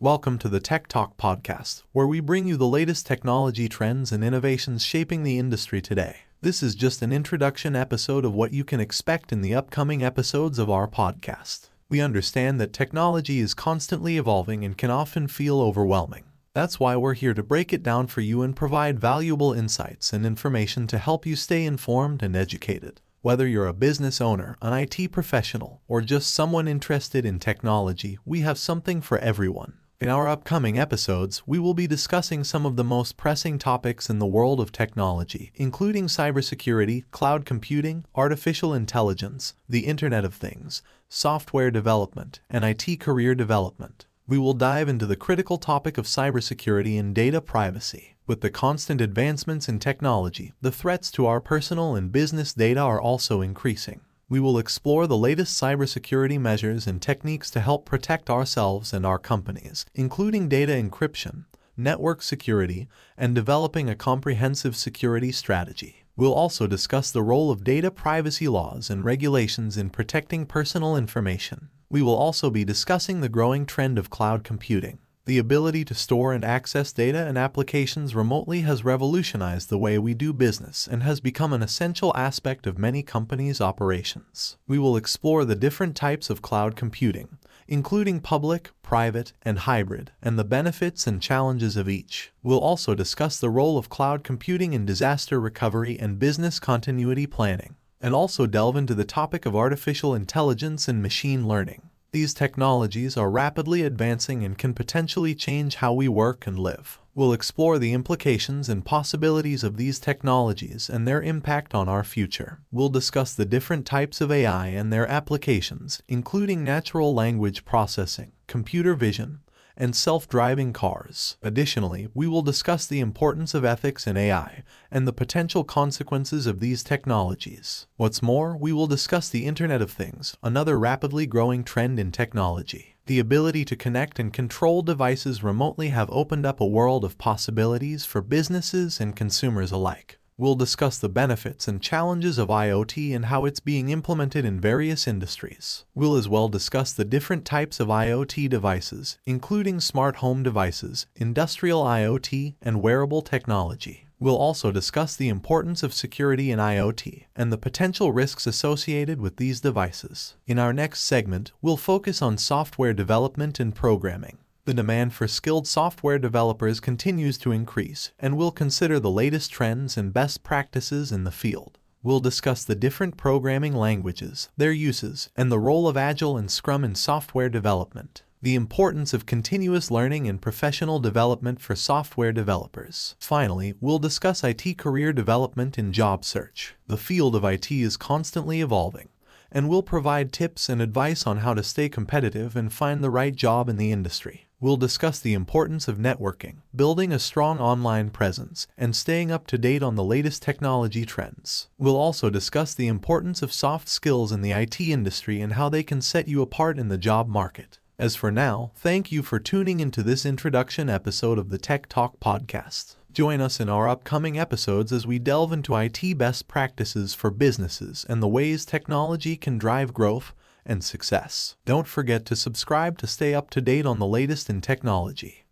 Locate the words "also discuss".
66.34-67.10, 92.58-93.38, 154.36-155.16, 201.96-202.74